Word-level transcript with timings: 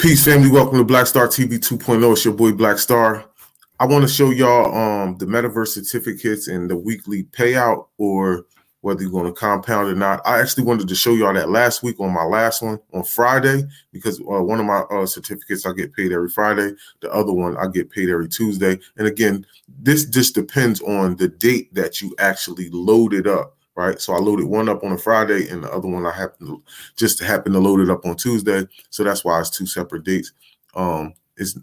Peace, 0.00 0.24
family. 0.24 0.50
Welcome 0.50 0.78
to 0.78 0.84
Black 0.84 1.06
Star 1.06 1.28
TV 1.28 1.58
2.0. 1.58 2.12
It's 2.12 2.24
your 2.24 2.32
boy 2.32 2.52
Black 2.52 2.78
Star. 2.78 3.26
I 3.78 3.84
want 3.84 4.00
to 4.00 4.08
show 4.08 4.30
y'all 4.30 4.74
um, 4.74 5.18
the 5.18 5.26
metaverse 5.26 5.74
certificates 5.74 6.48
and 6.48 6.70
the 6.70 6.76
weekly 6.76 7.24
payout, 7.24 7.88
or 7.98 8.46
whether 8.80 9.02
you're 9.02 9.10
going 9.10 9.26
to 9.26 9.32
compound 9.38 9.88
or 9.88 9.94
not. 9.94 10.22
I 10.24 10.40
actually 10.40 10.64
wanted 10.64 10.88
to 10.88 10.94
show 10.94 11.12
y'all 11.12 11.34
that 11.34 11.50
last 11.50 11.82
week 11.82 12.00
on 12.00 12.14
my 12.14 12.24
last 12.24 12.62
one 12.62 12.80
on 12.94 13.04
Friday 13.04 13.64
because 13.92 14.18
uh, 14.20 14.42
one 14.42 14.58
of 14.58 14.64
my 14.64 14.80
uh, 14.90 15.04
certificates 15.04 15.66
I 15.66 15.74
get 15.74 15.94
paid 15.94 16.12
every 16.12 16.30
Friday, 16.30 16.72
the 17.00 17.12
other 17.12 17.34
one 17.34 17.58
I 17.58 17.66
get 17.66 17.90
paid 17.90 18.08
every 18.08 18.28
Tuesday. 18.28 18.78
And 18.96 19.06
again, 19.06 19.44
this 19.68 20.06
just 20.06 20.34
depends 20.34 20.80
on 20.80 21.16
the 21.16 21.28
date 21.28 21.74
that 21.74 22.00
you 22.00 22.14
actually 22.18 22.70
load 22.70 23.12
it 23.12 23.26
up 23.26 23.58
right? 23.76 24.00
So 24.00 24.12
I 24.14 24.18
loaded 24.18 24.46
one 24.46 24.68
up 24.68 24.84
on 24.84 24.92
a 24.92 24.98
Friday 24.98 25.48
and 25.48 25.64
the 25.64 25.72
other 25.72 25.88
one 25.88 26.06
I 26.06 26.12
happened 26.12 26.48
to 26.48 26.62
just 26.96 27.20
happened 27.20 27.54
to 27.54 27.60
load 27.60 27.80
it 27.80 27.90
up 27.90 28.04
on 28.04 28.16
Tuesday. 28.16 28.66
So 28.90 29.04
that's 29.04 29.24
why 29.24 29.40
it's 29.40 29.50
two 29.50 29.66
separate 29.66 30.04
dates. 30.04 30.32
Um, 30.74 31.14
is 31.36 31.58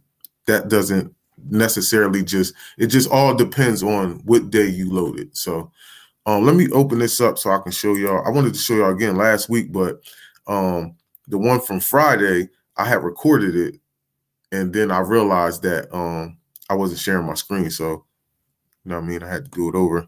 that 0.46 0.70
doesn't 0.70 1.14
necessarily 1.50 2.24
just 2.24 2.54
it 2.78 2.88
just 2.88 3.10
all 3.10 3.36
depends 3.36 3.84
on 3.84 4.22
what 4.26 4.50
day 4.50 4.68
you 4.68 4.92
load 4.92 5.20
it. 5.20 5.36
So 5.36 5.72
um, 6.26 6.44
let 6.44 6.56
me 6.56 6.68
open 6.72 7.00
this 7.00 7.22
up 7.22 7.38
so 7.38 7.52
I 7.52 7.60
can 7.60 7.72
show 7.72 7.96
y'all. 7.96 8.26
I 8.26 8.30
wanted 8.30 8.54
to 8.54 8.60
show 8.60 8.76
y'all 8.76 8.92
again 8.92 9.16
last 9.16 9.48
week, 9.48 9.72
but 9.72 10.02
um, 10.46 10.96
the 11.28 11.38
one 11.38 11.62
from 11.62 11.80
Friday, 11.80 12.50
I 12.76 12.86
had 12.86 13.04
recorded 13.04 13.56
it, 13.56 13.80
and 14.52 14.74
then 14.74 14.92
I 14.92 15.00
realized 15.00 15.64
that 15.64 15.88
um, 15.96 16.38
I 16.70 16.74
wasn't 16.74 17.00
sharing 17.00 17.26
my 17.26 17.34
screen. 17.36 17.70
So, 17.70 18.06
you 18.84 18.92
know 18.92 18.96
what 18.96 19.06
I 19.06 19.08
mean? 19.08 19.24
I 19.24 19.30
had 19.30 19.46
to 19.46 19.52
do 19.52 19.70
it 19.70 19.76
over. 19.76 20.06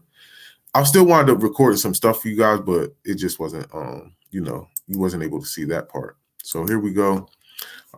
I 0.74 0.84
still 0.84 1.04
wanted 1.04 1.26
to 1.26 1.34
record 1.36 1.78
some 1.78 1.94
stuff 1.94 2.22
for 2.22 2.28
you 2.28 2.36
guys, 2.36 2.60
but 2.60 2.94
it 3.04 3.16
just 3.16 3.40
wasn't, 3.40 3.66
um, 3.74 4.14
you 4.30 4.40
know, 4.40 4.68
you 4.86 4.98
wasn't 4.98 5.22
able 5.22 5.40
to 5.40 5.46
see 5.46 5.64
that 5.64 5.88
part. 5.88 6.16
So 6.42 6.66
here 6.66 6.78
we 6.78 6.92
go. 6.92 7.28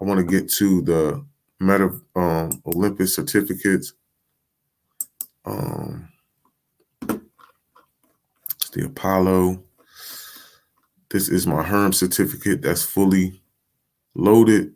I 0.00 0.04
want 0.04 0.18
to 0.18 0.26
get 0.26 0.50
to 0.54 0.82
the 0.82 1.24
Meta 1.60 1.90
um, 2.16 2.62
Olympus 2.66 3.14
certificates. 3.14 3.92
Um, 5.44 6.08
it's 7.02 8.70
the 8.70 8.86
Apollo. 8.86 9.62
This 11.10 11.28
is 11.28 11.46
my 11.46 11.62
Herm 11.62 11.92
certificate 11.92 12.62
that's 12.62 12.84
fully 12.84 13.42
loaded. 14.14 14.74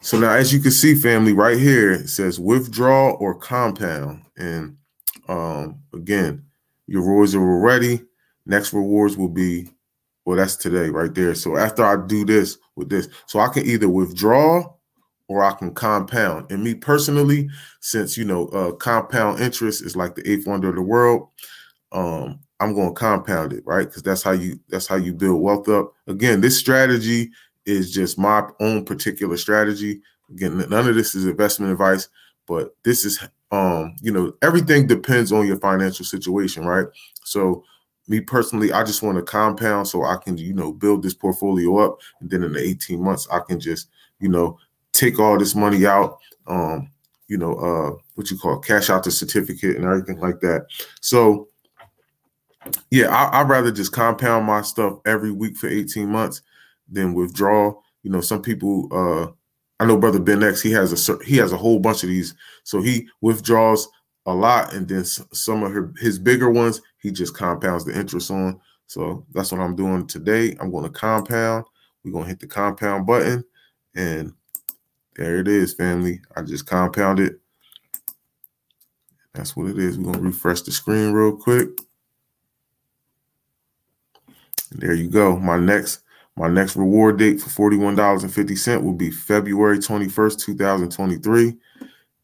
So 0.00 0.18
now, 0.18 0.32
as 0.32 0.52
you 0.52 0.58
can 0.58 0.72
see, 0.72 0.96
family, 0.96 1.32
right 1.32 1.58
here, 1.58 1.92
it 1.92 2.08
says 2.08 2.40
withdraw 2.40 3.12
or 3.12 3.36
compound. 3.36 4.24
And 4.36 4.76
um, 5.28 5.80
again, 5.92 6.44
your 6.86 7.02
rewards 7.02 7.34
are 7.34 7.60
ready. 7.60 8.02
Next 8.46 8.72
rewards 8.72 9.16
will 9.16 9.28
be, 9.28 9.68
well, 10.24 10.36
that's 10.36 10.56
today 10.56 10.88
right 10.88 11.14
there. 11.14 11.34
So 11.34 11.56
after 11.56 11.84
I 11.84 12.06
do 12.06 12.24
this 12.24 12.58
with 12.76 12.88
this, 12.88 13.08
so 13.26 13.40
I 13.40 13.48
can 13.48 13.66
either 13.66 13.88
withdraw 13.88 14.64
or 15.28 15.42
I 15.42 15.52
can 15.52 15.72
compound. 15.74 16.50
And 16.50 16.62
me 16.62 16.74
personally, 16.74 17.48
since 17.80 18.16
you 18.16 18.24
know, 18.24 18.48
uh, 18.48 18.72
compound 18.72 19.40
interest 19.40 19.82
is 19.82 19.96
like 19.96 20.14
the 20.14 20.30
eighth 20.30 20.46
wonder 20.46 20.68
of 20.68 20.76
the 20.76 20.82
world, 20.82 21.28
um, 21.92 22.40
I'm 22.60 22.74
going 22.74 22.88
to 22.88 22.94
compound 22.94 23.52
it, 23.52 23.64
right? 23.66 23.86
Because 23.86 24.02
that's 24.02 24.22
how 24.22 24.32
you 24.32 24.58
that's 24.68 24.86
how 24.86 24.96
you 24.96 25.12
build 25.12 25.40
wealth 25.40 25.68
up. 25.68 25.92
Again, 26.06 26.40
this 26.40 26.58
strategy 26.58 27.30
is 27.66 27.92
just 27.92 28.18
my 28.18 28.48
own 28.60 28.84
particular 28.84 29.36
strategy. 29.36 30.00
Again, 30.30 30.58
none 30.68 30.88
of 30.88 30.94
this 30.94 31.14
is 31.14 31.26
investment 31.26 31.72
advice, 31.72 32.08
but 32.46 32.76
this 32.84 33.04
is 33.04 33.22
um, 33.52 33.94
you 34.00 34.10
know, 34.10 34.32
everything 34.40 34.86
depends 34.86 35.30
on 35.30 35.46
your 35.46 35.58
financial 35.58 36.06
situation, 36.06 36.64
right? 36.64 36.86
So 37.22 37.62
me 38.08 38.20
personally, 38.20 38.72
I 38.72 38.82
just 38.82 39.02
want 39.02 39.18
to 39.18 39.22
compound 39.22 39.86
so 39.86 40.04
I 40.04 40.16
can, 40.16 40.38
you 40.38 40.54
know, 40.54 40.72
build 40.72 41.02
this 41.02 41.14
portfolio 41.14 41.76
up. 41.78 42.00
And 42.20 42.30
then 42.30 42.42
in 42.42 42.54
the 42.54 42.60
18 42.60 43.00
months, 43.00 43.28
I 43.30 43.40
can 43.40 43.60
just, 43.60 43.88
you 44.18 44.30
know, 44.30 44.58
take 44.92 45.20
all 45.20 45.38
this 45.38 45.54
money 45.54 45.86
out, 45.86 46.18
um, 46.46 46.90
you 47.28 47.36
know, 47.36 47.54
uh, 47.54 48.02
what 48.14 48.30
you 48.30 48.38
call 48.38 48.58
cash 48.58 48.88
out 48.88 49.04
the 49.04 49.10
certificate 49.10 49.76
and 49.76 49.84
everything 49.84 50.18
like 50.18 50.40
that. 50.40 50.66
So 51.02 51.48
yeah, 52.90 53.08
I, 53.08 53.40
I'd 53.40 53.48
rather 53.48 53.70
just 53.70 53.92
compound 53.92 54.46
my 54.46 54.62
stuff 54.62 54.98
every 55.04 55.30
week 55.30 55.56
for 55.56 55.68
18 55.68 56.08
months 56.08 56.42
than 56.90 57.14
withdraw. 57.14 57.74
You 58.02 58.10
know, 58.10 58.20
some 58.20 58.40
people 58.40 58.88
uh 58.92 59.32
I 59.82 59.84
know 59.84 59.96
brother 59.96 60.20
Ben 60.20 60.44
X. 60.44 60.62
He 60.62 60.70
has 60.70 61.08
a 61.08 61.18
he 61.24 61.36
has 61.38 61.50
a 61.50 61.56
whole 61.56 61.80
bunch 61.80 62.04
of 62.04 62.08
these, 62.08 62.36
so 62.62 62.80
he 62.80 63.08
withdraws 63.20 63.88
a 64.26 64.32
lot, 64.32 64.72
and 64.72 64.86
then 64.86 65.04
some 65.04 65.64
of 65.64 65.72
her, 65.72 65.92
his 65.98 66.20
bigger 66.20 66.50
ones 66.50 66.80
he 66.98 67.10
just 67.10 67.34
compounds 67.36 67.84
the 67.84 67.98
interest 67.98 68.30
on. 68.30 68.60
So 68.86 69.26
that's 69.32 69.50
what 69.50 69.60
I'm 69.60 69.74
doing 69.74 70.06
today. 70.06 70.56
I'm 70.60 70.70
going 70.70 70.84
to 70.84 70.90
compound. 70.90 71.64
We're 72.04 72.12
gonna 72.12 72.26
hit 72.26 72.38
the 72.38 72.46
compound 72.46 73.08
button, 73.08 73.42
and 73.96 74.32
there 75.16 75.40
it 75.40 75.48
is, 75.48 75.74
family. 75.74 76.20
I 76.36 76.42
just 76.42 76.64
compounded. 76.64 77.40
That's 79.34 79.56
what 79.56 79.66
it 79.66 79.78
is. 79.80 79.98
We're 79.98 80.12
gonna 80.12 80.24
refresh 80.24 80.60
the 80.62 80.70
screen 80.70 81.12
real 81.12 81.36
quick. 81.36 81.70
And 84.70 84.80
there 84.80 84.94
you 84.94 85.10
go. 85.10 85.36
My 85.36 85.58
next 85.58 86.01
my 86.36 86.48
next 86.48 86.76
reward 86.76 87.18
date 87.18 87.40
for 87.40 87.70
$41.50 87.70 88.82
will 88.82 88.94
be 88.94 89.10
February 89.10 89.78
21st, 89.78 90.44
2023. 90.44 91.56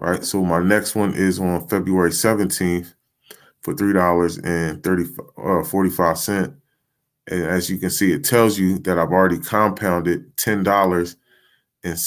right? 0.02 0.26
So 0.26 0.44
my 0.44 0.60
next 0.60 0.96
one 0.96 1.14
is 1.14 1.40
on 1.40 1.68
February 1.68 2.10
17th 2.12 2.94
for 3.62 3.74
three 3.76 3.94
dollars 3.94 4.40
and 4.40 4.84
30 4.84 5.06
uh, 5.38 5.64
45 5.64 6.18
cent. 6.18 6.54
And 7.28 7.44
as 7.46 7.70
you 7.70 7.78
can 7.78 7.92
see, 7.92 8.12
it 8.12 8.26
tells 8.26 8.58
you 8.58 8.80
that 8.80 8.98
I've 8.98 9.12
already 9.12 9.40
compounded 9.40 10.36
ten 10.38 10.64
dollars 10.64 11.16
and 11.84 11.98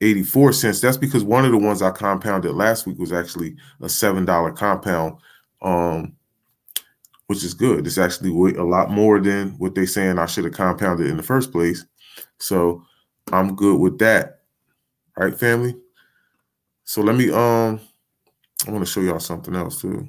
84 0.00 0.52
cents. 0.52 0.80
That's 0.80 0.96
because 0.96 1.24
one 1.24 1.44
of 1.44 1.52
the 1.52 1.58
ones 1.58 1.82
I 1.82 1.90
compounded 1.90 2.54
last 2.54 2.86
week 2.86 2.98
was 2.98 3.12
actually 3.12 3.56
a 3.80 3.88
seven 3.88 4.24
dollar 4.24 4.52
compound, 4.52 5.18
um, 5.60 6.14
which 7.26 7.44
is 7.44 7.54
good. 7.54 7.86
It's 7.86 7.98
actually 7.98 8.30
a 8.56 8.64
lot 8.64 8.90
more 8.90 9.20
than 9.20 9.50
what 9.58 9.74
they're 9.74 9.86
saying 9.86 10.18
I 10.18 10.26
should 10.26 10.44
have 10.44 10.54
compounded 10.54 11.08
in 11.08 11.16
the 11.16 11.22
first 11.22 11.52
place. 11.52 11.84
So 12.38 12.84
I'm 13.32 13.56
good 13.56 13.80
with 13.80 13.98
that. 13.98 14.40
Right, 15.16 15.38
family? 15.38 15.76
So 16.84 17.02
let 17.02 17.16
me 17.16 17.30
um 17.30 17.80
I 18.66 18.70
want 18.70 18.84
to 18.84 18.90
show 18.90 19.00
y'all 19.00 19.20
something 19.20 19.54
else 19.54 19.80
too. 19.80 20.06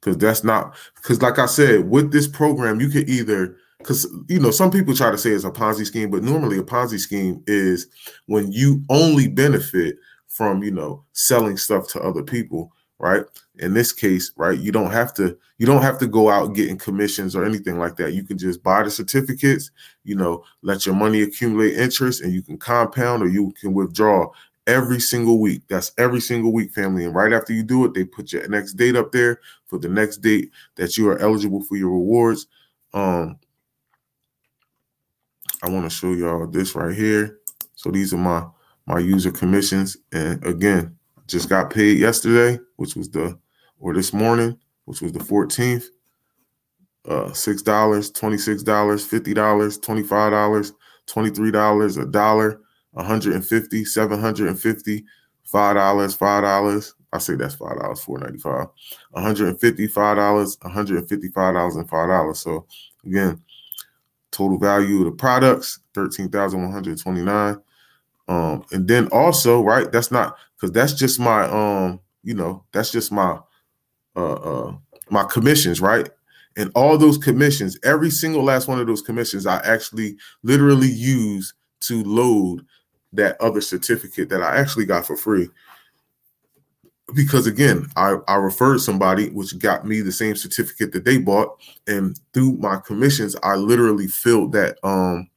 Cause 0.00 0.16
that's 0.18 0.44
not 0.44 0.76
because 0.96 1.20
like 1.20 1.38
I 1.38 1.46
said, 1.46 1.90
with 1.90 2.12
this 2.12 2.28
program, 2.28 2.80
you 2.80 2.88
can 2.88 3.08
either 3.08 3.56
because 3.78 4.06
you 4.28 4.38
know 4.38 4.52
some 4.52 4.70
people 4.70 4.94
try 4.94 5.10
to 5.10 5.18
say 5.18 5.30
it's 5.30 5.44
a 5.44 5.50
Ponzi 5.50 5.84
scheme, 5.84 6.10
but 6.10 6.22
normally 6.22 6.58
a 6.58 6.62
Ponzi 6.62 6.98
scheme 6.98 7.42
is 7.46 7.88
when 8.26 8.52
you 8.52 8.82
only 8.88 9.26
benefit 9.26 9.96
from 10.28 10.62
you 10.62 10.70
know 10.70 11.04
selling 11.12 11.56
stuff 11.56 11.88
to 11.88 12.00
other 12.00 12.22
people, 12.22 12.72
right? 12.98 13.24
In 13.58 13.74
this 13.74 13.92
case, 13.92 14.30
right, 14.36 14.58
you 14.58 14.70
don't 14.70 14.92
have 14.92 15.12
to 15.14 15.36
you 15.58 15.66
don't 15.66 15.82
have 15.82 15.98
to 15.98 16.06
go 16.06 16.30
out 16.30 16.54
getting 16.54 16.78
commissions 16.78 17.34
or 17.34 17.44
anything 17.44 17.78
like 17.78 17.96
that. 17.96 18.12
You 18.12 18.22
can 18.22 18.38
just 18.38 18.62
buy 18.62 18.84
the 18.84 18.90
certificates, 18.90 19.70
you 20.04 20.14
know, 20.14 20.44
let 20.62 20.86
your 20.86 20.94
money 20.94 21.22
accumulate 21.22 21.76
interest, 21.76 22.22
and 22.22 22.32
you 22.32 22.42
can 22.42 22.58
compound 22.58 23.24
or 23.24 23.28
you 23.28 23.52
can 23.60 23.74
withdraw 23.74 24.28
every 24.66 25.00
single 25.00 25.38
week. 25.40 25.62
That's 25.68 25.92
every 25.98 26.20
single 26.20 26.52
week, 26.52 26.72
family. 26.72 27.04
And 27.04 27.14
right 27.14 27.32
after 27.32 27.52
you 27.52 27.62
do 27.62 27.84
it, 27.84 27.94
they 27.94 28.04
put 28.04 28.32
your 28.32 28.46
next 28.48 28.74
date 28.74 28.96
up 28.96 29.12
there 29.12 29.40
for 29.66 29.78
the 29.78 29.88
next 29.88 30.18
date 30.18 30.50
that 30.76 30.96
you 30.96 31.08
are 31.08 31.18
eligible 31.18 31.62
for 31.62 31.76
your 31.76 31.90
rewards. 31.90 32.46
Um, 32.92 33.38
I 35.62 35.70
want 35.70 35.84
to 35.84 35.90
show 35.90 36.12
y'all 36.12 36.46
this 36.46 36.74
right 36.74 36.94
here. 36.94 37.38
So 37.74 37.90
these 37.90 38.12
are 38.12 38.18
my 38.18 38.46
my 38.86 39.00
user 39.00 39.32
commissions, 39.32 39.96
and 40.12 40.44
again, 40.46 40.96
just 41.26 41.48
got 41.48 41.70
paid 41.72 41.98
yesterday, 41.98 42.60
which 42.76 42.94
was 42.94 43.10
the 43.10 43.36
or 43.80 43.92
this 43.94 44.12
morning, 44.12 44.56
which 44.84 45.02
was 45.02 45.12
the 45.12 45.18
14th. 45.18 45.86
Uh, 47.04 47.32
six 47.32 47.62
dollars, 47.62 48.10
twenty 48.10 48.38
six 48.38 48.62
dollars, 48.62 49.04
fifty 49.04 49.34
dollars, 49.34 49.78
twenty 49.78 50.02
five 50.02 50.32
dollars, 50.32 50.72
twenty 51.06 51.30
three 51.30 51.50
dollars, 51.50 51.96
a 51.96 52.06
dollar 52.06 52.60
150, 52.96 53.84
750, 53.84 55.04
five 55.44 55.76
dollars, 55.76 56.14
five 56.14 56.42
dollars. 56.42 56.94
I 57.12 57.18
say 57.18 57.34
that's 57.36 57.54
five 57.54 57.78
dollars, 57.78 58.00
four 58.00 58.18
ninety 58.18 58.38
five. 58.38 58.66
155 59.10 60.16
dollars, 60.16 60.58
155 60.62 61.54
dollars, 61.54 61.76
and 61.76 61.88
five 61.88 62.08
dollars. 62.08 62.38
So 62.40 62.66
again, 63.04 63.40
total 64.30 64.58
value 64.58 64.98
of 64.98 65.04
the 65.06 65.10
products 65.12 65.80
13,129. 65.94 67.56
Um, 68.28 68.64
and 68.72 68.88
then 68.88 69.06
also, 69.08 69.62
right, 69.62 69.90
that's 69.92 70.10
not 70.10 70.36
because 70.56 70.72
that's 70.72 70.94
just 70.94 71.20
my 71.20 71.44
um, 71.44 72.00
you 72.22 72.34
know, 72.34 72.64
that's 72.72 72.90
just 72.90 73.12
my 73.12 73.38
uh 74.16 74.34
uh 74.34 74.76
my 75.10 75.24
commissions, 75.24 75.80
right? 75.80 76.10
And 76.56 76.72
all 76.74 76.96
those 76.96 77.18
commissions, 77.18 77.78
every 77.84 78.10
single 78.10 78.42
last 78.42 78.66
one 78.66 78.80
of 78.80 78.86
those 78.86 79.02
commissions, 79.02 79.46
I 79.46 79.58
actually 79.58 80.16
literally 80.42 80.88
use 80.88 81.52
to 81.80 82.02
load 82.02 82.64
that 83.16 83.40
other 83.40 83.60
certificate 83.60 84.28
that 84.28 84.42
I 84.42 84.56
actually 84.56 84.86
got 84.86 85.06
for 85.06 85.16
free. 85.16 85.48
Because 87.14 87.46
again, 87.46 87.88
I, 87.96 88.16
I 88.26 88.34
referred 88.36 88.80
somebody 88.80 89.30
which 89.30 89.58
got 89.58 89.86
me 89.86 90.00
the 90.00 90.12
same 90.12 90.34
certificate 90.34 90.92
that 90.92 91.04
they 91.04 91.18
bought. 91.18 91.60
And 91.86 92.18
through 92.32 92.54
my 92.54 92.78
commissions, 92.78 93.36
I 93.42 93.54
literally 93.54 94.08
filled 94.08 94.52
that 94.52 94.78
um 94.82 95.28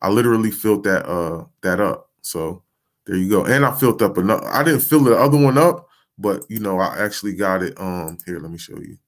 I 0.00 0.10
literally 0.10 0.50
filled 0.50 0.84
that 0.84 1.06
uh 1.06 1.44
that 1.62 1.80
up. 1.80 2.10
So 2.22 2.62
there 3.06 3.16
you 3.16 3.28
go. 3.28 3.44
And 3.44 3.64
I 3.64 3.72
filled 3.74 4.02
up 4.02 4.16
another 4.16 4.46
I 4.48 4.64
didn't 4.64 4.80
fill 4.80 5.04
the 5.04 5.16
other 5.16 5.38
one 5.38 5.56
up, 5.56 5.88
but 6.18 6.44
you 6.48 6.58
know, 6.58 6.80
I 6.80 6.98
actually 6.98 7.34
got 7.34 7.62
it. 7.62 7.78
Um 7.80 8.18
here, 8.26 8.40
let 8.40 8.50
me 8.50 8.58
show 8.58 8.78
you 8.78 8.98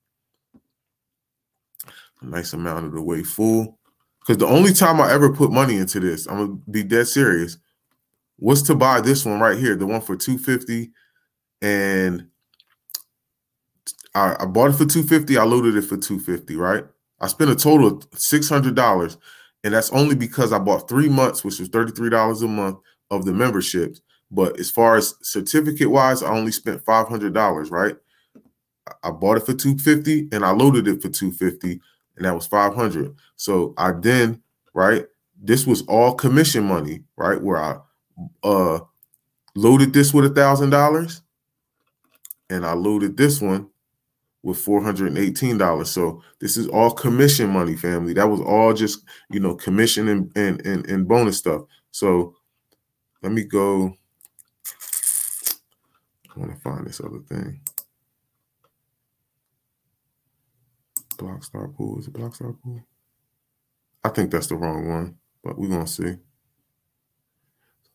a 2.22 2.26
nice 2.26 2.52
amount 2.52 2.86
of 2.86 2.92
the 2.92 3.02
way 3.02 3.22
full. 3.22 3.78
Because 4.20 4.38
the 4.38 4.46
only 4.46 4.72
time 4.72 5.00
I 5.00 5.12
ever 5.12 5.32
put 5.32 5.50
money 5.50 5.76
into 5.76 5.98
this, 5.98 6.26
I'm 6.26 6.36
gonna 6.36 6.60
be 6.70 6.82
dead 6.82 7.08
serious, 7.08 7.56
was 8.40 8.62
to 8.64 8.74
buy 8.74 9.00
this 9.00 9.24
one 9.24 9.38
right 9.38 9.58
here, 9.58 9.76
the 9.76 9.86
one 9.86 10.00
for 10.00 10.16
250. 10.16 10.90
And 11.62 12.28
I, 14.14 14.36
I 14.40 14.46
bought 14.46 14.70
it 14.70 14.74
for 14.74 14.86
250, 14.86 15.38
I 15.38 15.44
loaded 15.44 15.76
it 15.76 15.82
for 15.82 15.96
250, 15.96 16.56
right? 16.56 16.84
I 17.20 17.28
spent 17.28 17.50
a 17.50 17.56
total 17.56 17.88
of 17.88 18.10
$600. 18.10 19.16
And 19.62 19.74
that's 19.74 19.92
only 19.92 20.14
because 20.14 20.52
I 20.52 20.58
bought 20.58 20.88
three 20.88 21.08
months, 21.08 21.44
which 21.44 21.60
was 21.60 21.68
$33 21.68 22.42
a 22.42 22.48
month 22.48 22.78
of 23.10 23.26
the 23.26 23.32
memberships. 23.32 24.00
But 24.30 24.58
as 24.58 24.70
far 24.70 24.96
as 24.96 25.14
certificate 25.22 25.90
wise, 25.90 26.22
I 26.22 26.30
only 26.30 26.52
spent 26.52 26.84
$500, 26.84 27.70
right? 27.70 27.96
I 29.02 29.10
bought 29.10 29.36
it 29.36 29.46
for 29.46 29.52
250 29.52 30.28
and 30.32 30.44
I 30.44 30.50
loaded 30.50 30.88
it 30.88 31.02
for 31.02 31.10
250 31.10 31.80
and 32.16 32.24
that 32.24 32.34
was 32.34 32.46
500. 32.46 33.14
So 33.36 33.74
I 33.76 33.92
then, 33.92 34.42
right, 34.72 35.06
this 35.40 35.66
was 35.66 35.82
all 35.82 36.14
commission 36.14 36.64
money, 36.64 37.04
right, 37.16 37.40
where 37.40 37.58
I 37.58 37.78
uh 38.42 38.80
loaded 39.54 39.92
this 39.92 40.14
with 40.14 40.24
a 40.24 40.30
thousand 40.30 40.70
dollars 40.70 41.22
and 42.50 42.66
I 42.66 42.72
loaded 42.72 43.16
this 43.16 43.40
one 43.40 43.68
with 44.42 44.64
$418. 44.64 45.86
So 45.86 46.22
this 46.40 46.56
is 46.56 46.66
all 46.68 46.90
commission 46.90 47.50
money, 47.50 47.76
family. 47.76 48.12
That 48.14 48.28
was 48.28 48.40
all 48.40 48.72
just, 48.74 49.04
you 49.30 49.40
know, 49.40 49.54
commission 49.54 50.08
and 50.08 50.32
and 50.36 50.64
and, 50.66 50.86
and 50.86 51.08
bonus 51.08 51.38
stuff. 51.38 51.62
So 51.90 52.34
let 53.22 53.32
me 53.32 53.44
go. 53.44 53.94
I 56.34 56.38
want 56.38 56.54
to 56.54 56.60
find 56.60 56.86
this 56.86 57.00
other 57.00 57.20
thing. 57.28 57.60
Blockstar 61.16 61.74
Pool. 61.76 61.98
Is 61.98 62.06
it 62.06 62.14
Blockstar 62.14 62.56
Pool? 62.62 62.80
I 64.02 64.08
think 64.08 64.30
that's 64.30 64.46
the 64.46 64.56
wrong 64.56 64.88
one, 64.88 65.16
but 65.44 65.58
we're 65.58 65.68
gonna 65.68 65.86
see. 65.86 66.16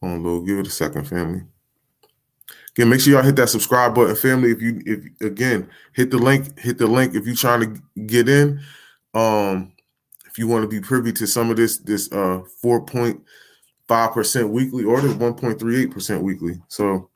On 0.02 0.24
little, 0.24 0.42
give 0.42 0.60
it 0.60 0.68
a 0.68 0.72
second, 0.72 1.08
family. 1.08 1.42
Again, 2.72 2.90
make 2.90 3.00
sure 3.00 3.14
y'all 3.14 3.24
hit 3.24 3.38
that 3.38 3.50
subscribe 3.50 3.96
button, 3.96 4.16
family. 4.16 4.52
If 4.52 4.62
you 4.62 4.82
if 4.86 5.22
again 5.22 5.70
hit 5.94 6.12
the 6.12 6.18
link, 6.18 6.60
hit 6.60 6.78
the 6.78 6.88
link 6.88 7.16
if 7.16 7.26
you're 7.26 7.36
trying 7.36 7.62
to 7.62 7.82
get 8.06 8.28
in. 8.28 8.60
Um, 9.14 9.72
if 10.26 10.38
you 10.38 10.48
want 10.48 10.64
to 10.64 10.68
be 10.68 10.82
privy 10.82 11.14
to 11.14 11.26
some 11.26 11.50
of 11.50 11.56
this, 11.56 11.78
this 11.78 12.12
uh 12.12 12.42
4.5% 12.62 14.50
weekly 14.50 14.84
or 14.84 15.00
the 15.00 15.08
1.38% 15.08 16.22
weekly. 16.22 16.62
So 16.68 17.10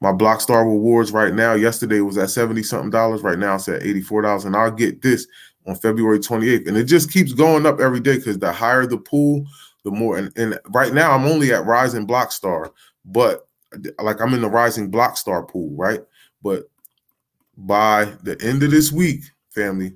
my 0.00 0.12
Blockstar 0.12 0.64
rewards 0.64 1.10
right 1.10 1.34
now. 1.34 1.54
Yesterday 1.54 2.00
was 2.00 2.16
at 2.18 2.30
70 2.30 2.62
something 2.62 2.90
dollars. 2.90 3.22
Right 3.22 3.38
now 3.38 3.56
it's 3.56 3.68
at 3.68 3.82
$84. 3.82 4.44
And 4.44 4.54
I'll 4.54 4.70
get 4.70 5.02
this 5.02 5.26
on 5.66 5.74
February 5.76 6.20
28th. 6.20 6.68
And 6.68 6.76
it 6.76 6.84
just 6.84 7.10
keeps 7.10 7.32
going 7.32 7.66
up 7.66 7.80
every 7.80 8.00
day 8.00 8.18
because 8.18 8.38
the 8.38 8.52
higher 8.52 8.86
the 8.86 8.98
pool, 8.98 9.46
the 9.84 9.90
more. 9.90 10.16
And, 10.18 10.36
and 10.36 10.58
right 10.70 10.92
now 10.92 11.12
I'm 11.12 11.26
only 11.26 11.52
at 11.52 11.64
Rising 11.64 12.06
block 12.06 12.32
star, 12.32 12.72
but 13.04 13.46
like 14.00 14.20
I'm 14.20 14.34
in 14.34 14.42
the 14.42 14.48
Rising 14.48 14.90
block 14.90 15.16
star 15.16 15.44
pool, 15.44 15.74
right? 15.76 16.00
But 16.42 16.64
by 17.56 18.06
the 18.22 18.40
end 18.42 18.62
of 18.62 18.70
this 18.70 18.90
week, 18.90 19.22
family, 19.50 19.94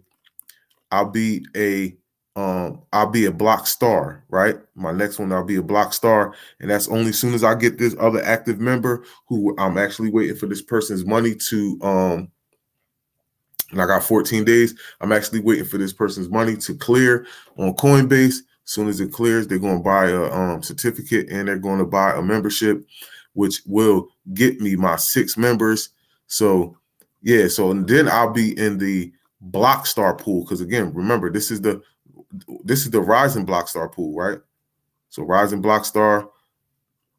I'll 0.90 1.10
be 1.10 1.44
a 1.56 1.96
um, 2.36 2.82
I'll 2.92 3.10
be 3.10 3.24
a 3.24 3.32
block 3.32 3.66
star, 3.66 4.24
right? 4.28 4.54
My 4.76 4.92
next 4.92 5.18
one, 5.18 5.32
I'll 5.32 5.42
be 5.42 5.56
a 5.56 5.62
block 5.62 5.92
star, 5.92 6.34
and 6.60 6.70
that's 6.70 6.86
only 6.88 7.10
soon 7.10 7.34
as 7.34 7.42
I 7.42 7.56
get 7.56 7.78
this 7.78 7.96
other 7.98 8.22
active 8.22 8.60
member 8.60 9.04
who 9.26 9.56
I'm 9.58 9.76
actually 9.76 10.10
waiting 10.10 10.36
for 10.36 10.46
this 10.46 10.62
person's 10.62 11.04
money 11.04 11.34
to 11.48 11.78
um 11.82 12.30
and 13.70 13.82
I 13.82 13.86
got 13.86 14.02
14 14.02 14.44
days. 14.44 14.74
I'm 15.00 15.12
actually 15.12 15.40
waiting 15.40 15.64
for 15.64 15.78
this 15.78 15.92
person's 15.92 16.28
money 16.30 16.56
to 16.56 16.74
clear 16.74 17.26
on 17.56 17.74
Coinbase. 17.74 18.36
As 18.68 18.72
soon 18.72 18.88
as 18.88 19.00
it 19.00 19.14
clears, 19.14 19.46
they're 19.46 19.58
going 19.58 19.78
to 19.78 19.82
buy 19.82 20.08
a 20.08 20.24
um, 20.30 20.62
certificate 20.62 21.30
and 21.30 21.48
they're 21.48 21.56
going 21.56 21.78
to 21.78 21.86
buy 21.86 22.12
a 22.12 22.20
membership, 22.20 22.86
which 23.32 23.62
will 23.64 24.10
get 24.34 24.60
me 24.60 24.76
my 24.76 24.96
six 24.96 25.38
members. 25.38 25.88
So, 26.26 26.76
yeah, 27.22 27.48
so 27.48 27.70
and 27.70 27.88
then 27.88 28.10
I'll 28.10 28.30
be 28.30 28.58
in 28.58 28.76
the 28.76 29.10
block 29.40 29.86
star 29.86 30.14
pool 30.14 30.44
because 30.44 30.60
again, 30.60 30.92
remember 30.92 31.30
this 31.30 31.50
is 31.50 31.62
the 31.62 31.80
this 32.62 32.80
is 32.80 32.90
the 32.90 33.00
rising 33.00 33.46
block 33.46 33.68
star 33.68 33.88
pool, 33.88 34.14
right? 34.14 34.38
So 35.08 35.22
rising 35.22 35.62
block 35.62 35.86
star, 35.86 36.28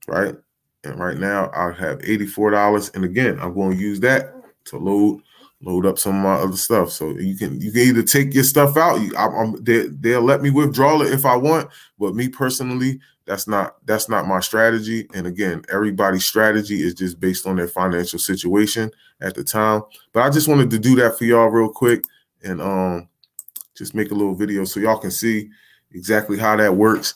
right? 0.07 0.35
And 0.83 0.99
right 0.99 1.17
now 1.17 1.49
I 1.55 1.71
have 1.71 1.97
$84. 1.99 2.93
And 2.93 3.03
again, 3.03 3.39
I'm 3.39 3.55
going 3.55 3.75
to 3.75 3.83
use 3.83 3.99
that 4.01 4.35
to 4.65 4.77
load 4.77 5.23
load 5.61 5.85
up 5.85 6.00
some 6.00 6.15
of 6.15 6.23
my 6.23 6.35
other 6.35 6.57
stuff. 6.57 6.89
So 6.91 7.09
you 7.09 7.35
can 7.35 7.59
you 7.59 7.71
can 7.71 7.81
either 7.81 8.03
take 8.03 8.33
your 8.33 8.44
stuff 8.44 8.77
out. 8.77 9.01
You, 9.01 9.15
I, 9.17 9.53
they, 9.59 9.88
they'll 9.88 10.21
let 10.21 10.41
me 10.41 10.50
withdraw 10.50 11.01
it 11.01 11.11
if 11.11 11.25
I 11.25 11.35
want, 11.35 11.69
but 11.97 12.15
me 12.15 12.29
personally, 12.29 13.00
that's 13.25 13.47
not 13.47 13.75
that's 13.85 14.09
not 14.09 14.27
my 14.27 14.39
strategy. 14.39 15.07
And 15.13 15.27
again, 15.27 15.63
everybody's 15.71 16.25
strategy 16.25 16.81
is 16.81 16.94
just 16.94 17.19
based 17.19 17.45
on 17.45 17.57
their 17.57 17.67
financial 17.67 18.19
situation 18.19 18.91
at 19.21 19.35
the 19.35 19.44
time. 19.44 19.83
But 20.13 20.23
I 20.23 20.29
just 20.29 20.47
wanted 20.47 20.69
to 20.71 20.79
do 20.79 20.95
that 20.95 21.17
for 21.17 21.25
y'all 21.25 21.50
real 21.50 21.69
quick. 21.69 22.06
And 22.44 22.61
um 22.61 23.09
just 23.75 23.95
make 23.95 24.11
a 24.11 24.15
little 24.15 24.35
video 24.35 24.65
so 24.65 24.79
y'all 24.79 24.97
can 24.97 25.11
see 25.11 25.50
exactly 25.91 26.38
how 26.38 26.56
that 26.56 26.75
works. 26.75 27.15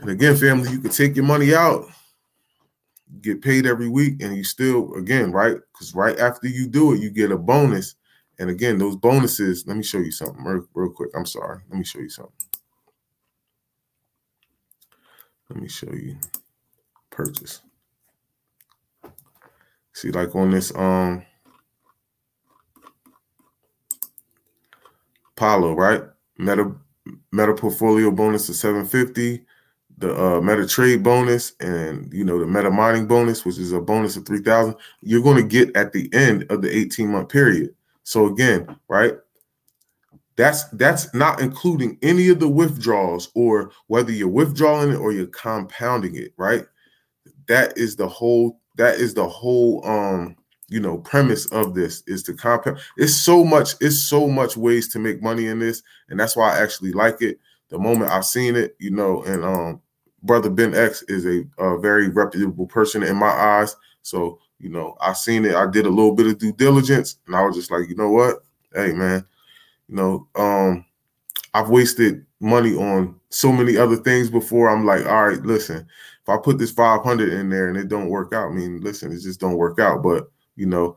And 0.00 0.10
again, 0.10 0.36
family, 0.36 0.70
you 0.70 0.78
can 0.78 0.90
take 0.90 1.16
your 1.16 1.24
money 1.24 1.54
out, 1.54 1.86
get 3.22 3.42
paid 3.42 3.66
every 3.66 3.88
week, 3.88 4.22
and 4.22 4.36
you 4.36 4.44
still, 4.44 4.94
again, 4.94 5.32
right? 5.32 5.56
Because 5.72 5.94
right 5.94 6.18
after 6.18 6.48
you 6.48 6.66
do 6.66 6.92
it, 6.94 7.00
you 7.00 7.10
get 7.10 7.32
a 7.32 7.38
bonus. 7.38 7.96
And 8.38 8.50
again, 8.50 8.78
those 8.78 8.96
bonuses, 8.96 9.64
let 9.66 9.76
me 9.76 9.82
show 9.82 9.98
you 9.98 10.10
something 10.10 10.44
real, 10.44 10.66
real 10.74 10.90
quick. 10.90 11.10
I'm 11.14 11.26
sorry. 11.26 11.60
Let 11.70 11.78
me 11.78 11.84
show 11.84 12.00
you 12.00 12.08
something. 12.10 12.32
Let 15.48 15.62
me 15.62 15.68
show 15.68 15.92
you 15.92 16.16
purchase. 17.10 17.62
See, 19.94 20.10
like 20.10 20.34
on 20.34 20.50
this 20.50 20.74
um 20.74 21.24
Apollo, 25.36 25.74
right? 25.74 26.02
Meta 26.36 26.72
Meta 27.32 27.54
portfolio 27.54 28.10
bonus 28.10 28.48
of 28.48 28.56
750, 28.56 29.45
the 29.98 30.14
uh, 30.14 30.40
Meta 30.40 30.66
trade 30.66 31.02
bonus, 31.02 31.52
and 31.60 32.12
you 32.12 32.24
know 32.24 32.38
the 32.38 32.46
Meta 32.46 32.70
mining 32.70 33.06
bonus, 33.06 33.44
which 33.44 33.58
is 33.58 33.72
a 33.72 33.80
bonus 33.80 34.16
of 34.16 34.26
3,000. 34.26 34.74
You're 35.02 35.22
going 35.22 35.36
to 35.36 35.42
get 35.42 35.74
at 35.76 35.92
the 35.92 36.10
end 36.12 36.50
of 36.50 36.62
the 36.62 36.74
18 36.74 37.08
month 37.08 37.28
period. 37.28 37.74
So 38.02 38.26
again, 38.26 38.76
right? 38.88 39.14
That's 40.36 40.64
that's 40.70 41.12
not 41.14 41.40
including 41.40 41.98
any 42.02 42.28
of 42.28 42.40
the 42.40 42.48
withdrawals 42.48 43.30
or 43.34 43.72
whether 43.86 44.12
you're 44.12 44.28
withdrawing 44.28 44.92
it 44.92 44.96
or 44.96 45.12
you're 45.12 45.26
compounding 45.28 46.14
it, 46.14 46.32
right? 46.36 46.66
That 47.48 47.76
is 47.78 47.96
the 47.96 48.08
whole 48.08 48.60
that 48.76 48.96
is 48.96 49.14
the 49.14 49.26
whole 49.26 49.84
um 49.86 50.36
you 50.68 50.80
know 50.80 50.98
premise 50.98 51.46
of 51.46 51.74
this 51.74 52.02
is 52.06 52.22
to 52.24 52.34
compound 52.34 52.78
it's 52.96 53.14
so 53.14 53.44
much 53.44 53.74
it's 53.80 54.02
so 54.02 54.28
much 54.28 54.56
ways 54.56 54.88
to 54.88 54.98
make 54.98 55.22
money 55.22 55.46
in 55.46 55.58
this 55.58 55.82
and 56.08 56.18
that's 56.18 56.36
why 56.36 56.52
i 56.52 56.60
actually 56.60 56.92
like 56.92 57.22
it 57.22 57.38
the 57.68 57.78
moment 57.78 58.10
i've 58.10 58.24
seen 58.24 58.56
it 58.56 58.74
you 58.80 58.90
know 58.90 59.22
and 59.24 59.44
um 59.44 59.80
brother 60.26 60.50
ben 60.50 60.74
x 60.74 61.02
is 61.08 61.26
a, 61.26 61.44
a 61.62 61.78
very 61.78 62.08
reputable 62.08 62.66
person 62.66 63.02
in 63.02 63.16
my 63.16 63.28
eyes 63.28 63.76
so 64.02 64.38
you 64.58 64.68
know 64.68 64.96
i 65.00 65.12
seen 65.12 65.44
it 65.44 65.54
i 65.54 65.66
did 65.70 65.86
a 65.86 65.90
little 65.90 66.14
bit 66.14 66.26
of 66.26 66.38
due 66.38 66.52
diligence 66.52 67.18
and 67.26 67.36
i 67.36 67.44
was 67.44 67.56
just 67.56 67.70
like 67.70 67.88
you 67.88 67.96
know 67.96 68.10
what 68.10 68.44
hey 68.74 68.92
man 68.92 69.24
you 69.88 69.96
know 69.96 70.26
um 70.36 70.84
i've 71.54 71.70
wasted 71.70 72.24
money 72.40 72.74
on 72.74 73.14
so 73.30 73.50
many 73.50 73.76
other 73.76 73.96
things 73.96 74.30
before 74.30 74.68
i'm 74.68 74.84
like 74.84 75.06
all 75.06 75.28
right 75.28 75.42
listen 75.42 75.78
if 76.22 76.28
i 76.28 76.36
put 76.36 76.58
this 76.58 76.70
500 76.70 77.32
in 77.32 77.48
there 77.48 77.68
and 77.68 77.76
it 77.76 77.88
don't 77.88 78.10
work 78.10 78.32
out 78.32 78.50
i 78.50 78.52
mean 78.52 78.80
listen 78.80 79.12
it 79.12 79.20
just 79.20 79.40
don't 79.40 79.56
work 79.56 79.78
out 79.78 80.02
but 80.02 80.28
you 80.56 80.66
know, 80.66 80.96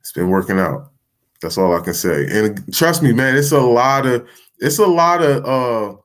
it's 0.00 0.12
been 0.12 0.30
working 0.30 0.58
out. 0.58 0.90
That's 1.40 1.58
all 1.58 1.76
I 1.76 1.80
can 1.80 1.94
say. 1.94 2.26
And 2.30 2.74
trust 2.74 3.02
me, 3.02 3.12
man, 3.12 3.36
it's 3.36 3.52
a 3.52 3.60
lot 3.60 4.06
of 4.06 4.26
it's 4.58 4.78
a 4.78 4.86
lot 4.86 5.22
of 5.22 5.44
uh 5.44 5.96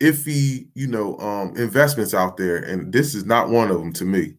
iffy, 0.00 0.68
you 0.74 0.86
know, 0.86 1.18
um 1.18 1.56
investments 1.56 2.14
out 2.14 2.36
there, 2.36 2.56
and 2.58 2.92
this 2.92 3.14
is 3.14 3.24
not 3.24 3.48
one 3.48 3.70
of 3.70 3.78
them 3.78 3.92
to 3.94 4.04
me. 4.04 4.34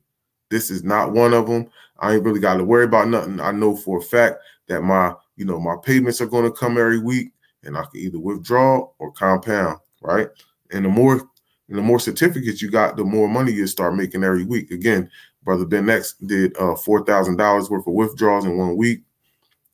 This 0.49 0.69
is 0.71 0.83
not 0.83 1.11
one 1.11 1.33
of 1.33 1.47
them. 1.47 1.67
I 1.99 2.13
ain't 2.13 2.23
really 2.23 2.39
got 2.39 2.57
to 2.57 2.63
worry 2.63 2.85
about 2.85 3.07
nothing. 3.09 3.39
I 3.39 3.51
know 3.51 3.75
for 3.75 3.97
a 3.97 4.01
fact 4.01 4.37
that 4.67 4.81
my, 4.81 5.13
you 5.35 5.45
know, 5.45 5.59
my 5.59 5.75
payments 5.83 6.21
are 6.21 6.27
going 6.27 6.45
to 6.45 6.51
come 6.51 6.77
every 6.77 6.99
week 6.99 7.31
and 7.63 7.77
I 7.77 7.81
can 7.83 7.99
either 7.99 8.19
withdraw 8.19 8.87
or 8.99 9.11
compound, 9.11 9.79
right? 10.01 10.29
And 10.71 10.85
the 10.85 10.89
more 10.89 11.21
and 11.69 11.77
the 11.77 11.81
more 11.81 11.99
certificates 11.99 12.61
you 12.61 12.69
got, 12.71 12.95
the 12.95 13.03
more 13.03 13.27
money 13.27 13.51
you 13.51 13.67
start 13.67 13.95
making 13.95 14.23
every 14.23 14.45
week. 14.45 14.71
Again, 14.71 15.09
brother 15.43 15.65
Ben 15.65 15.89
X 15.89 16.13
did 16.25 16.55
uh 16.57 16.75
four 16.75 17.03
thousand 17.03 17.37
dollars 17.37 17.69
worth 17.69 17.87
of 17.87 17.93
withdrawals 17.93 18.45
in 18.45 18.57
one 18.57 18.77
week. 18.77 19.01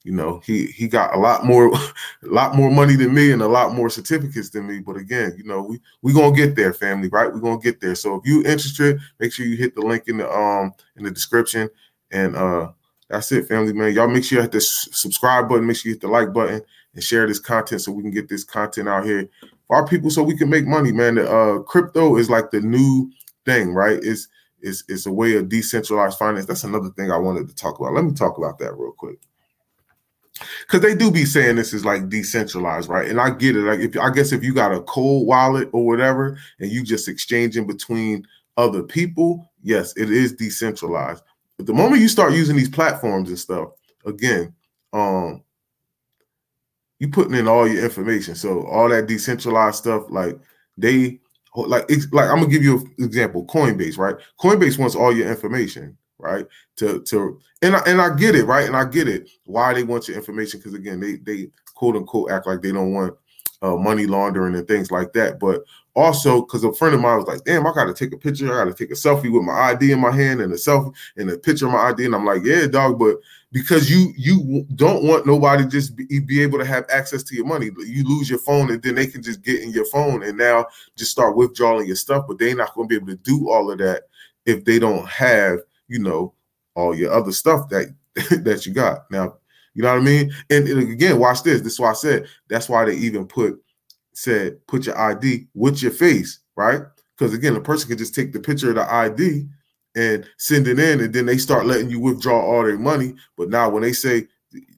You 0.04 0.12
know, 0.12 0.42
he 0.46 0.66
he 0.68 0.88
got 0.88 1.16
a 1.16 1.20
lot 1.20 1.46
more, 1.46 1.74
a 1.74 1.94
lot 2.24 2.56
more 2.56 2.70
money 2.70 2.96
than 2.96 3.14
me 3.14 3.32
and 3.32 3.42
a 3.42 3.48
lot 3.48 3.74
more 3.74 3.90
certificates 3.90 4.50
than 4.50 4.68
me. 4.68 4.80
But 4.80 4.98
again, 4.98 5.34
you 5.38 5.46
know, 5.46 5.62
we 5.62 5.80
we 6.02 6.14
gonna 6.14 6.36
get 6.36 6.56
there, 6.56 6.74
family, 6.74 7.08
right? 7.08 7.34
We're 7.34 7.40
gonna 7.40 7.60
get 7.60 7.80
there. 7.80 7.96
So 7.96 8.16
if 8.16 8.26
you 8.26 8.40
interested, 8.40 9.00
make 9.20 9.32
sure 9.32 9.46
you 9.46 9.56
hit 9.56 9.76
the 9.76 9.82
link 9.82 10.04
in 10.08 10.18
the 10.18 10.30
um 10.30 10.74
in 10.98 11.04
the 11.04 11.12
description. 11.12 11.70
And 12.12 12.36
uh 12.36 12.72
that's 13.10 13.32
it, 13.32 13.48
family, 13.48 13.74
man. 13.74 13.94
Y'all 13.94 14.08
make 14.08 14.24
sure 14.24 14.38
you 14.38 14.42
hit 14.42 14.52
the 14.52 14.62
subscribe 14.62 15.48
button, 15.48 15.68
make 15.68 15.78
sure 15.78 15.90
you 15.90 15.96
hit 15.96 16.02
the 16.02 16.08
like 16.08 16.34
button 16.34 16.62
and 16.94 17.04
share 17.04 17.28
this 17.28 17.40
content 17.40 17.82
so 17.82 17.92
we 17.92 18.02
can 18.02 18.12
get 18.12 18.28
this 18.28 18.44
content 18.44 18.90
out 18.90 19.06
here 19.06 19.30
for 19.68 19.76
our 19.76 19.88
people 19.88 20.10
so 20.10 20.24
we 20.24 20.38
can 20.38 20.50
make 20.50 20.66
money, 20.66 20.92
man. 20.92 21.16
The, 21.16 21.32
uh, 21.32 21.60
crypto 21.60 22.18
is 22.18 22.30
like 22.30 22.52
the 22.52 22.62
new 22.62 23.12
thing, 23.46 23.74
right? 23.74 24.00
It's, 24.02 24.28
it's, 24.62 24.84
it's 24.88 25.06
a 25.06 25.12
way 25.12 25.36
of 25.36 25.50
decentralized 25.50 26.18
finance. 26.18 26.46
That's 26.46 26.64
another 26.64 26.90
thing 26.90 27.12
I 27.12 27.18
wanted 27.18 27.48
to 27.50 27.56
talk 27.56 27.80
about. 27.80 27.94
Let 27.94 28.06
me 28.06 28.14
talk 28.14 28.38
about 28.38 28.58
that 28.60 28.74
real 28.74 28.94
quick. 28.94 29.20
Cause 30.68 30.82
they 30.82 30.96
do 30.96 31.12
be 31.12 31.26
saying 31.26 31.56
this 31.56 31.74
is 31.74 31.86
like 31.86 32.10
decentralized, 32.10 32.90
right? 32.90 33.08
And 33.08 33.22
I 33.22 33.30
get 33.30 33.56
it. 33.56 33.62
Like 33.62 33.80
if 33.80 33.98
I 33.98 34.10
guess 34.10 34.32
if 34.32 34.44
you 34.44 34.54
got 34.54 34.74
a 34.74 34.82
cold 34.82 35.28
wallet 35.28 35.70
or 35.74 35.86
whatever, 35.86 36.38
and 36.60 36.72
you 36.72 36.84
just 36.84 37.08
exchanging 37.08 37.68
between 37.68 38.26
other 38.58 38.84
people, 38.84 39.52
yes, 39.62 39.96
it 39.96 40.10
is 40.10 40.34
decentralized. 40.34 41.24
But 41.58 41.68
the 41.68 41.74
moment 41.74 42.02
you 42.02 42.08
start 42.08 42.34
using 42.34 42.56
these 42.56 42.70
platforms 42.70 43.30
and 43.30 43.38
stuff, 43.38 43.70
again, 44.06 44.54
um, 44.92 45.44
you 47.00 47.10
putting 47.10 47.36
in 47.36 47.48
all 47.48 47.68
your 47.68 47.84
information. 47.84 48.34
So 48.34 48.66
all 48.66 48.90
that 48.90 49.08
decentralized 49.08 49.78
stuff, 49.78 50.04
like 50.10 50.40
they 50.78 51.20
like 51.56 51.86
it's 51.90 52.12
like 52.12 52.30
I'm 52.30 52.38
gonna 52.38 52.48
give 52.48 52.64
you 52.64 52.80
an 52.98 53.06
example. 53.06 53.46
Coinbase, 53.46 53.98
right? 53.98 54.16
Coinbase 54.40 54.80
wants 54.80 54.96
all 54.96 55.16
your 55.16 55.30
information, 55.30 55.98
right? 56.24 56.48
To 56.78 57.02
to 57.02 57.40
and 57.62 57.76
I, 57.76 57.82
and 57.86 58.02
I 58.02 58.16
get 58.16 58.36
it, 58.36 58.46
right? 58.46 58.66
And 58.66 58.76
I 58.76 58.86
get 58.86 59.08
it 59.08 59.30
why 59.46 59.74
they 59.74 59.84
want 59.84 60.08
your 60.08 60.18
information 60.18 60.60
because 60.60 60.74
again, 60.74 61.00
they 61.00 61.18
they 61.18 61.50
quote 61.76 61.96
unquote 61.96 62.32
act 62.32 62.48
like 62.48 62.62
they 62.62 62.72
don't 62.72 62.94
want 62.94 63.16
uh, 63.62 63.78
money 63.78 64.06
laundering 64.06 64.56
and 64.56 64.68
things 64.68 64.92
like 64.92 65.14
that. 65.14 65.40
But 65.40 65.64
also, 65.96 66.42
because 66.42 66.64
a 66.64 66.74
friend 66.74 66.96
of 66.96 67.02
mine 67.02 67.18
was 67.18 67.28
like, 67.28 67.44
"Damn, 67.44 67.68
I 67.68 67.74
got 67.74 67.86
to 67.86 67.94
take 67.94 68.14
a 68.14 68.18
picture. 68.18 68.52
I 68.52 68.66
got 68.66 68.76
to 68.76 68.84
take 68.84 68.92
a 68.92 69.00
selfie 69.00 69.32
with 69.32 69.44
my 69.44 69.54
ID 69.54 69.92
in 69.92 70.00
my 70.00 70.12
hand 70.12 70.42
and 70.42 70.52
a 70.52 70.56
selfie 70.56 70.94
and 71.18 71.30
a 71.30 71.38
picture 71.38 71.68
of 71.68 71.72
my 71.74 71.90
ID." 71.90 72.06
And 72.06 72.16
I'm 72.16 72.26
like, 72.26 72.44
"Yeah, 72.44 72.68
dog," 72.68 73.00
but 73.00 73.18
because 73.52 73.90
you 73.90 74.12
you 74.18 74.66
don't 74.76 75.04
want 75.04 75.26
nobody 75.26 75.66
just 75.66 75.96
be, 75.96 76.20
be 76.20 76.42
able 76.42 76.58
to 76.58 76.66
have 76.66 76.86
access 76.90 77.24
to 77.24 77.36
your 77.36 77.46
money, 77.46 77.70
you 77.86 78.04
lose 78.04 78.30
your 78.30 78.40
phone 78.40 78.72
and 78.72 78.82
then 78.82 78.96
they 78.96 79.08
can 79.08 79.22
just 79.22 79.44
get 79.44 79.62
in 79.62 79.72
your 79.72 79.86
phone 79.86 80.24
and 80.24 80.38
now 80.38 80.66
just 80.98 81.12
start 81.12 81.38
withdrawing 81.38 81.86
your 81.86 81.96
stuff. 81.96 82.26
But 82.28 82.40
they're 82.40 82.56
not 82.56 82.74
going 82.74 82.90
to 82.90 82.90
be 82.90 82.96
able 82.96 83.16
to 83.16 83.24
do 83.24 83.50
all 83.50 83.72
of 83.72 83.78
that 83.78 84.04
if 84.46 84.66
they 84.66 84.80
don't 84.80 85.08
have, 85.08 85.60
you 85.94 86.00
know, 86.00 86.34
all 86.76 86.96
your 86.96 87.14
other 87.14 87.32
stuff 87.32 87.70
that 87.70 87.94
that 88.44 88.66
you 88.66 88.74
got 88.74 89.10
now 89.12 89.38
you 89.74 89.82
know 89.82 89.90
what 89.90 90.02
I 90.02 90.06
mean? 90.06 90.32
And, 90.50 90.68
and, 90.68 90.92
again, 90.92 91.20
watch 91.20 91.44
this. 91.44 91.62
This 91.62 91.74
is 91.74 91.80
why 91.80 91.92
I 91.92 91.94
said 91.94 92.28
that's 92.48 92.70
why 92.70 92.86
they 92.86 92.96
even 92.96 93.26
put 93.26 93.60
said 94.14 94.66
put 94.68 94.86
your 94.86 94.98
ID 94.98 95.48
with 95.56 95.82
your 95.82 95.92
face, 95.92 96.40
right? 96.56 96.82
Because 97.18 97.34
again, 97.34 97.56
a 97.56 97.62
person 97.62 97.90
can 97.90 97.98
just 97.98 98.14
take 98.14 98.34
the 98.34 98.40
picture 98.40 98.70
of 98.70 98.76
the 98.76 98.92
ID 98.92 99.48
and 99.96 100.28
send 100.38 100.68
it 100.68 100.80
in, 100.80 101.02
and 101.02 101.14
then 101.14 101.26
they 101.26 101.38
start 101.38 101.66
letting 101.66 101.90
you 101.90 102.00
withdraw 102.00 102.40
all 102.40 102.64
their 102.64 102.78
money. 102.78 103.16
But 103.38 103.50
now 103.50 103.70
when 103.70 103.84
they 103.84 103.94
say 103.94 104.28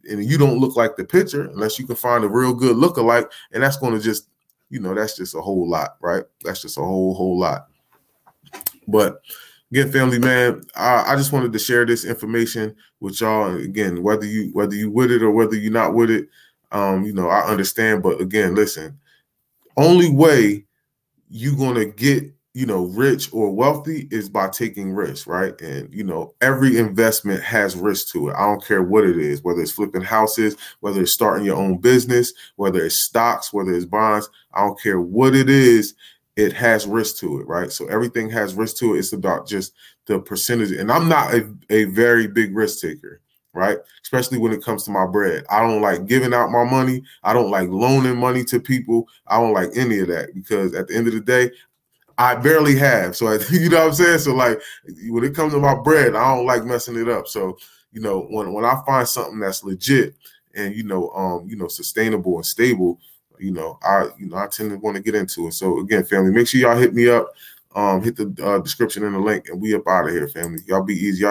and 0.10 0.24
you 0.24 0.38
don't 0.38 0.60
look 0.60 0.78
like 0.78 0.96
the 0.96 1.04
picture, 1.04 1.50
unless 1.50 1.78
you 1.78 1.86
can 1.86 1.98
find 1.98 2.24
a 2.24 2.30
real 2.30 2.54
good 2.54 2.78
lookalike, 2.78 3.30
and 3.52 3.62
that's 3.62 3.78
going 3.78 3.94
to 3.94 4.00
just, 4.00 4.30
you 4.70 4.80
know, 4.80 4.94
that's 4.94 5.18
just 5.18 5.36
a 5.36 5.42
whole 5.42 5.70
lot, 5.70 5.98
right? 6.00 6.24
That's 6.44 6.62
just 6.62 6.78
a 6.78 6.82
whole 6.82 7.14
whole 7.14 7.38
lot. 7.38 7.68
But 8.88 9.22
again, 9.72 9.92
family 9.92 10.20
man, 10.20 10.64
I, 10.76 11.14
I, 11.14 11.16
just 11.16 11.32
wanted 11.32 11.54
to 11.54 11.60
share 11.60 11.86
this 11.86 12.06
information 12.06 12.76
with 13.00 13.20
y'all. 13.22 13.56
Again, 13.56 14.04
whether 14.04 14.26
you 14.26 14.50
whether 14.54 14.76
you 14.76 14.90
with 14.90 15.12
it 15.12 15.24
or 15.24 15.32
whether 15.32 15.56
you're 15.56 15.72
not 15.72 15.94
with 15.94 16.10
it, 16.10 16.30
um, 16.72 17.06
you 17.06 17.14
know, 17.14 17.30
I 17.30 17.42
understand. 17.42 18.04
But 18.04 18.22
again, 18.22 18.56
listen, 18.56 18.98
only 19.78 20.12
way 20.12 20.66
you're 21.30 21.56
gonna 21.56 21.86
get 21.86 22.32
you 22.54 22.66
know 22.66 22.86
rich 22.86 23.30
or 23.34 23.52
wealthy 23.54 24.08
is 24.12 24.30
by 24.30 24.48
taking 24.48 24.94
risks, 24.94 25.28
right? 25.28 25.60
And 25.62 25.94
you 25.94 26.04
know, 26.04 26.34
every 26.42 26.78
investment 26.78 27.44
has 27.44 27.76
risk 27.76 28.12
to 28.14 28.30
it. 28.30 28.36
I 28.36 28.46
don't 28.46 28.66
care 28.66 28.84
what 28.84 29.04
it 29.04 29.18
is, 29.18 29.44
whether 29.44 29.62
it's 29.62 29.72
flipping 29.72 30.04
houses, 30.04 30.56
whether 30.80 31.02
it's 31.02 31.14
starting 31.14 31.46
your 31.46 31.58
own 31.58 31.78
business, 31.80 32.32
whether 32.56 32.86
it's 32.86 33.04
stocks, 33.04 33.52
whether 33.52 33.74
it's 33.74 33.86
bonds. 33.86 34.30
I 34.54 34.62
don't 34.62 34.82
care 34.82 35.02
what 35.02 35.36
it 35.36 35.50
is 35.50 35.96
it 36.36 36.54
has 36.54 36.86
risk 36.86 37.18
to 37.18 37.40
it, 37.40 37.48
right? 37.48 37.72
So 37.72 37.88
everything 37.88 38.30
has 38.32 38.56
risk 38.56 38.78
to 38.78 38.96
it. 38.96 39.00
It's 39.00 39.14
about 39.14 39.48
just 39.48 39.74
the 40.06 40.20
percentage. 40.20 40.72
And 40.72 40.92
I'm 40.92 41.08
not 41.08 41.34
a, 41.34 41.50
a 41.70 41.86
very 41.86 42.28
big 42.28 42.56
risk 42.56 42.82
taker, 42.82 43.22
right? 43.54 43.78
Especially 44.04 44.38
when 44.38 44.52
it 44.52 44.64
comes 44.64 44.84
to 44.84 44.92
my 44.92 45.06
bread. 45.06 45.46
I 45.50 45.62
don't 45.62 45.82
like 45.82 46.08
giving 46.08 46.34
out 46.34 46.52
my 46.52 46.64
money. 46.64 47.04
I 47.24 47.34
don't 47.34 47.52
like 47.52 47.70
loaning 47.70 48.18
money 48.18 48.44
to 48.46 48.60
people. 48.60 49.08
I 49.28 49.40
don't 49.40 49.54
like 49.54 49.70
any 49.76 50.00
of 50.00 50.10
that 50.10 50.36
because 50.36 50.74
at 50.74 50.88
the 50.88 50.96
end 50.96 51.08
of 51.08 51.14
the 51.14 51.22
day, 51.22 51.52
I 52.18 52.36
barely 52.36 52.76
have. 52.78 53.16
So 53.16 53.28
I, 53.28 53.40
you 53.52 53.70
know 53.70 53.80
what 53.80 53.88
I'm 53.88 53.94
saying? 53.94 54.20
So 54.20 54.36
like 54.36 54.62
when 55.08 55.24
it 55.24 55.36
comes 55.36 55.54
to 55.54 55.60
my 55.60 55.76
bread, 55.76 56.16
I 56.16 56.36
don't 56.36 56.46
like 56.46 56.66
messing 56.66 56.98
it 56.98 57.08
up. 57.08 57.28
So, 57.28 57.58
you 57.94 58.02
know, 58.02 58.28
when 58.30 58.52
when 58.54 58.66
I 58.66 58.82
find 58.86 59.08
something 59.08 59.40
that's 59.40 59.64
legit 59.64 60.16
and 60.54 60.76
you 60.76 60.84
know, 60.84 61.10
um, 61.12 61.48
you 61.48 61.56
know, 61.56 61.68
sustainable 61.70 62.36
and 62.36 62.46
stable, 62.46 63.00
you 63.40 63.52
know, 63.52 63.80
I 63.84 64.10
you 64.18 64.28
know 64.28 64.38
I 64.38 64.48
tend 64.48 64.72
to 64.72 64.78
want 64.78 64.98
to 64.98 65.04
get 65.04 65.16
into 65.16 65.48
it. 65.48 65.54
So 65.54 65.80
again, 65.80 66.04
family, 66.04 66.32
make 66.32 66.48
sure 66.48 66.62
y'all 66.62 66.78
hit 66.78 66.94
me 66.94 67.10
up. 67.10 67.34
Um, 67.76 68.02
hit 68.02 68.16
the 68.16 68.34
uh, 68.42 68.60
description 68.60 69.04
in 69.04 69.12
the 69.12 69.20
link, 69.20 69.50
and 69.50 69.62
we 69.62 69.76
up 69.76 69.86
out 69.86 70.06
of 70.06 70.12
here, 70.12 70.30
family. 70.30 70.60
Y'all 70.66 70.82
be 70.82 70.94
easy. 70.94 71.24
Y'all 71.24 71.24